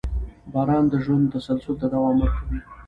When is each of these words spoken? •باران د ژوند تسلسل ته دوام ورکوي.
•باران 0.53 0.83
د 0.89 0.93
ژوند 1.03 1.31
تسلسل 1.33 1.75
ته 1.81 1.87
دوام 1.93 2.15
ورکوي. 2.21 2.59